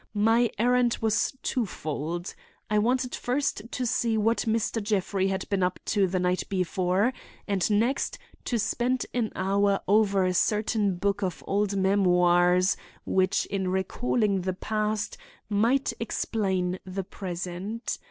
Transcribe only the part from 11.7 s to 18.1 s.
memoirs which in recalling the past might explain the present.